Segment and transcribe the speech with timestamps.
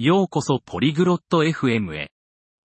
[0.00, 2.12] ようこそポリグロット FM へ。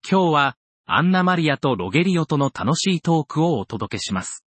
[0.03, 4.45] 今日は、アンナマリアとロゲリオとの楽しいトークをお届けします。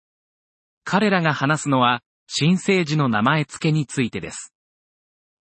[0.85, 4.53] 彼らが話すのは、新生児の名前付けについてです。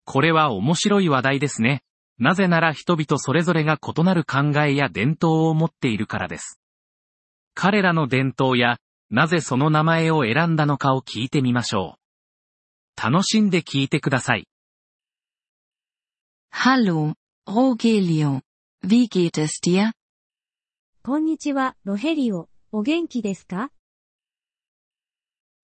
[0.05, 1.83] これは面白い話題ですね。
[2.19, 6.61] なぜなら人々それぞれが異なる考えや伝統を持っているからです。
[7.53, 8.77] 彼らの伝統や、
[9.09, 11.97] なぜその名前を選んだのかを聞いてみましょ
[12.97, 13.11] う。
[13.11, 14.47] 楽しんで聞いてください。
[16.53, 17.15] Hallo,
[17.46, 18.42] Rogelio.
[18.82, 19.92] Wie geht es dir?
[21.02, 22.48] こんにちは、ロヘリオ。
[22.72, 23.70] お元気ですか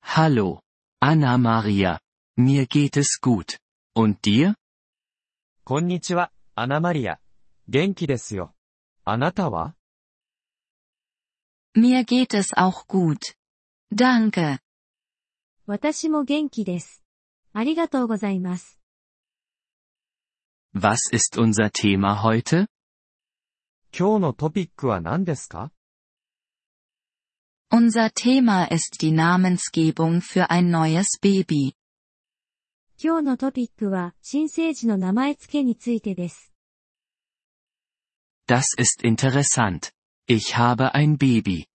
[0.02, 0.60] Hallo,
[1.00, 2.00] Anna Maria.
[2.36, 3.58] Mir geht es gut.
[3.94, 4.54] Und dir?
[5.64, 7.18] こんにちは、アナマリア。
[7.68, 8.54] 元気ですよ。
[9.04, 9.74] あなたは
[11.76, 13.36] Mir geht es auch gut.
[13.94, 14.58] Danke.
[15.66, 17.02] 私も元気です。
[17.52, 18.78] ありがとうございます。
[20.74, 22.66] Was ist unser Thema heute?
[23.92, 25.72] 今日のトピックは何ですか
[27.72, 31.74] Unser Thema ist die Namensgebung für ein neues Baby.
[32.98, 36.52] 今日のトピックは、新生児の名前付けについてです。
[38.46, 39.92] Das ist interessant.
[40.28, 41.68] Ich habe ein Baby.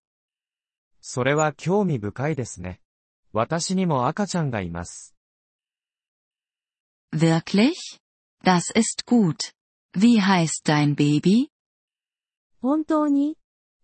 [1.01, 2.79] それは興味深いですね。
[3.33, 5.15] 私にも赤ちゃんがいます。
[7.13, 7.73] Wirklich?
[8.45, 9.53] Das ist gut.
[9.93, 11.51] Wie heißt dein Baby?
[12.61, 13.37] 本当に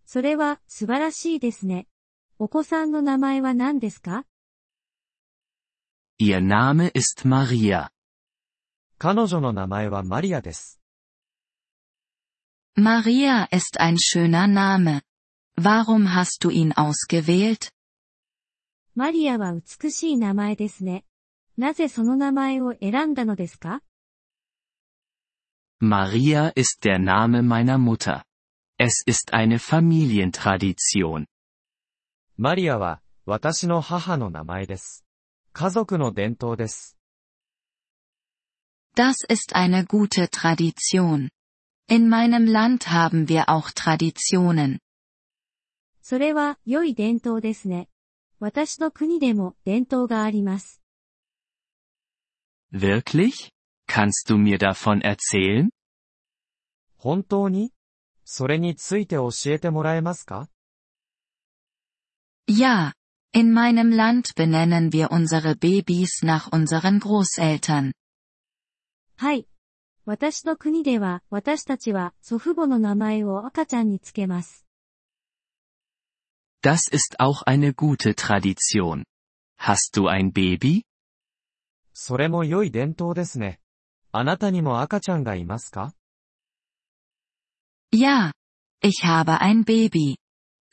[0.04, 1.86] それは、素晴らしいですね。
[2.38, 4.24] お子さんの名前は何ですか
[6.20, 7.90] Ihr Name ist Maria.
[8.98, 10.80] 彼女の名前はマリアです。
[12.76, 15.02] Maria ist ein schöner Name.
[15.56, 17.70] Warum hast du ihn ausgewählt?
[18.94, 21.04] マリアは美しい名前ですね。
[21.56, 23.82] なぜその名前を選んだのですか
[25.82, 28.24] Maria ist der Name meiner Mutter.
[28.78, 31.26] Es ist eine Familientradition.
[32.36, 35.04] マリアは、私の母の名前です。
[35.52, 36.96] 家族の伝統です。
[38.94, 41.30] Das ist eine gute Tradition.
[41.88, 44.78] In meinem Land haben wir auch Traditionen.
[46.02, 47.88] それは、良い伝統ですね。
[48.40, 50.80] 私の国でも伝統があります。
[52.72, 53.50] Wirklich?
[53.88, 55.70] Kannst du mir davon erzählen?
[57.03, 57.73] 本当に
[58.23, 60.47] それについて教えてもらえますか
[62.47, 62.93] Ja,
[63.33, 67.91] in meinem Land benennen wir unsere Babys nach unseren Großeltern.
[69.17, 69.49] はい。
[70.05, 74.65] 私の国では、私たちは祖父母の名前を赤ちゃんにつけます。
[76.61, 79.03] Das ist auch eine gute Tradition.
[79.59, 80.85] Hast du ein Baby?
[81.91, 83.59] それも良い伝統ですね。
[84.13, 85.93] あなたにも赤ちゃんがいますか
[87.92, 88.32] Ja,
[88.82, 90.16] ich habe ein Baby.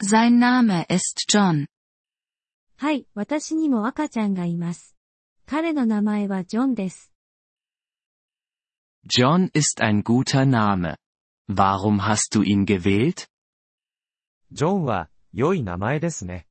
[0.01, 1.67] Sein Name ist John.
[2.77, 4.95] はい、私にも赤ちゃんがいます。
[5.45, 7.11] 彼の名前はジョンです。
[9.07, 10.95] John ist ein guter Name.
[11.47, 13.27] Warum hast du ihn gewählt?
[14.51, 16.47] ジョンは、良い名前ですね。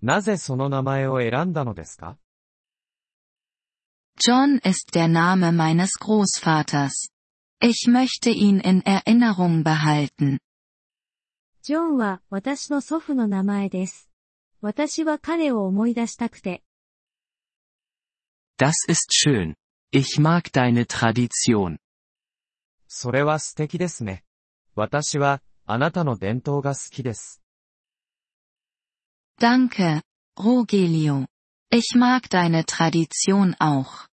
[0.00, 2.16] なぜその名前を選んだのですか
[4.20, 7.10] John ist der Name meines Großvaters.
[7.62, 10.38] Ich möchte ihn in Erinnerung behalten.
[11.62, 14.08] ジョンは私の祖父の名前です。
[14.60, 16.62] 私は彼を思い出したくて。
[18.58, 19.54] Das ist schön.
[19.92, 21.78] Ich mag deine Tradition.
[22.86, 24.24] それは素敵ですね。
[24.74, 27.42] 私は、あなたの伝統が好きです。
[29.40, 30.02] Danke,
[30.36, 31.26] Rogelio.
[31.70, 34.08] Ich mag deine Tradition auch.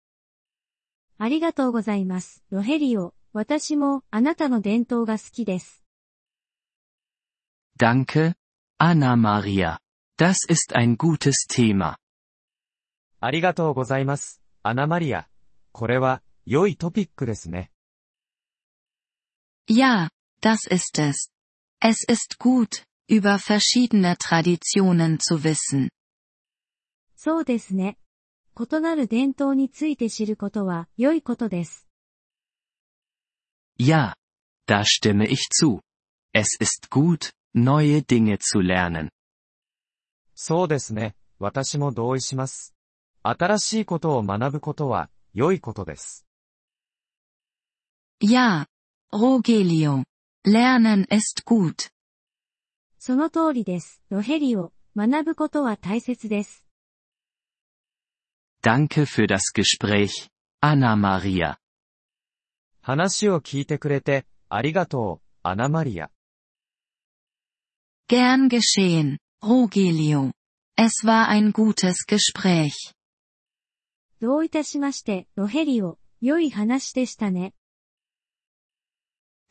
[1.19, 3.13] ありがとうございます、ロヘリオ。
[3.38, 5.84] 私もあなたの伝統が好きです。
[7.78, 8.36] Danke,
[8.80, 9.80] Anna Maria.
[10.18, 11.98] Das ist ein gutes Thema.
[13.20, 15.28] ありがとうございます、アナマリア。
[15.74, 17.72] これは、良いトピックですね。
[19.70, 20.12] Ja,
[20.42, 21.30] das ist es.
[21.82, 25.90] Es ist gut, über verschiedene Traditionen zu wissen.
[27.18, 27.98] そうですね。
[28.58, 31.85] 異なる伝統について知ることは良いことです。
[33.79, 34.15] Ja,
[34.67, 35.81] da stimme ich zu.
[36.33, 39.11] Es ist gut, neue Dinge zu lernen.
[40.35, 41.15] そうですね。
[41.39, 42.75] 私も同意します。
[43.23, 46.27] 新しいことを学ぶことは、良いことです。
[48.23, 48.67] Ja,
[49.13, 50.05] Rogelio.
[50.47, 51.91] Lernen ist gut.
[52.99, 54.03] その通りです。
[54.11, 54.73] ロヘリオ。
[54.97, 56.65] 学ぶことは大切です。
[58.63, 60.29] Danke für das Gespräch,
[60.61, 61.57] Anna Maria.
[62.85, 66.11] 話を聞いてくれて、ありがとう、アナマリア。
[68.09, 70.33] Gern geschehen, Rogelio.
[70.77, 72.93] Es war ein gutes Gespräch.
[74.21, 77.55] どういたしまして、ロヘリオ、良い話でしたね。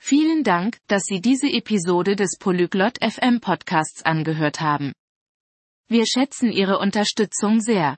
[0.01, 4.93] Vielen Dank, dass Sie diese Episode des Polyglot FM Podcasts angehört haben.
[5.89, 7.97] Wir schätzen Ihre Unterstützung sehr.